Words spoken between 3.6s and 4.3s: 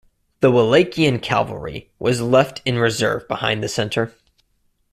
the center.